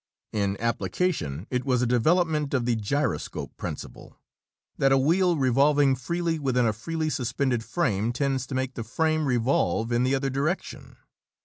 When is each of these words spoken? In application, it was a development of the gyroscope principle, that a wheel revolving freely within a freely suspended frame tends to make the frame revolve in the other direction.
In 0.31 0.59
application, 0.59 1.45
it 1.51 1.63
was 1.63 1.83
a 1.83 1.85
development 1.85 2.55
of 2.55 2.65
the 2.65 2.75
gyroscope 2.75 3.55
principle, 3.55 4.17
that 4.79 4.91
a 4.91 4.97
wheel 4.97 5.37
revolving 5.37 5.93
freely 5.93 6.39
within 6.39 6.65
a 6.65 6.73
freely 6.73 7.11
suspended 7.11 7.63
frame 7.63 8.11
tends 8.11 8.47
to 8.47 8.55
make 8.55 8.73
the 8.73 8.83
frame 8.83 9.27
revolve 9.27 9.91
in 9.91 10.01
the 10.01 10.15
other 10.15 10.31
direction. 10.31 10.95